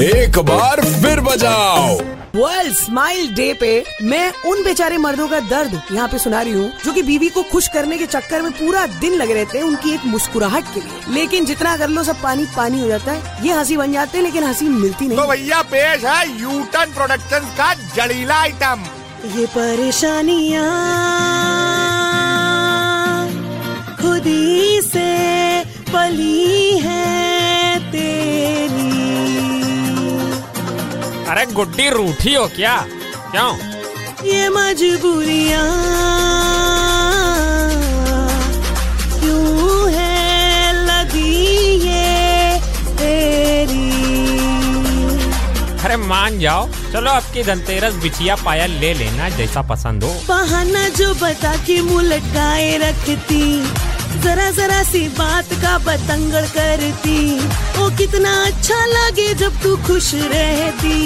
[0.00, 1.96] एक बार फिर बजाओ।
[2.36, 6.70] वर्ल्ड स्माइल डे पे मैं उन बेचारे मर्दों का दर्द यहाँ पे सुना रही हूँ
[6.84, 9.94] जो कि बीवी को खुश करने के चक्कर में पूरा दिन लगे रहते हैं उनकी
[9.94, 13.52] एक मुस्कुराहट के लिए। लेकिन जितना कर लो सब पानी पानी हो जाता है। ये
[13.52, 17.54] हँसी बन जाते हैं लेकिन हँसी मिलती नहीं। तो नहीं भैया पेश है यूटन प्रोडक्शन
[17.58, 18.86] का जड़ीला आइटम
[19.36, 20.68] ये परेशानियाँ
[26.10, 28.90] पली है तेरी।
[31.26, 32.76] अरे गुड्डी रूठी हो क्या?
[33.30, 33.50] क्यों?
[34.26, 35.60] ये मजबूरिया
[39.20, 41.44] क्यों है लगी
[41.84, 42.58] ये
[42.96, 43.88] तेरी?
[45.84, 51.14] अरे मान जाओ। चलो आपकी धनतेरस बिछिया पायल ले लेना जैसा पसंद हो। बहाना जो
[51.14, 53.44] बता के मुँह लटकाए रखती।
[54.18, 57.18] जरा जरा सी बात का बतंगड़ करती।
[57.78, 60.98] वो कितना अच्छा लगे जब तू खुश रहती।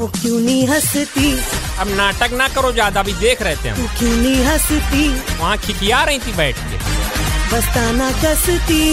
[0.00, 1.32] ओ क्यों नहीं हंसती?
[1.78, 5.08] अब नाटक ना करो ज़्यादा भी देख रहे थे हम। तू क्यों नहीं हंसती?
[5.40, 6.76] वहाँ खिकिया रही थी बैठ के।
[7.52, 8.84] बस्ताना कसती।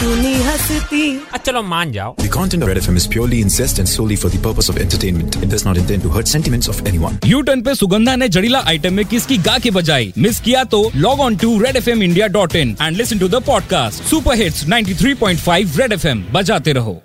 [0.00, 0.10] तू
[0.44, 4.16] हंसती। अच्छा चलो मान जाओ। The content of Red FM is purely incest and solely
[4.16, 5.36] for the purpose of entertainment.
[5.36, 7.18] It does not intend to hurt sentiments of anyone.
[7.26, 10.12] U turn पे सुगंधा ने जड़ीला आइटम में किसकी गा के बजाई?
[10.18, 13.28] मिस किया तो log on to Red F M India dot in and listen to
[13.28, 17.02] the podcast super hits 93.5 Red F M बजाते रहो।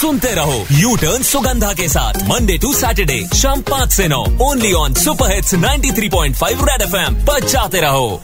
[0.00, 4.72] सुनते रहो यू टर्न सुगंधा के साथ। मंडे टू सैटरडे शाम पाँच से नौ only
[4.72, 8.22] on super hits 93.5 Red FM बजाते रहो।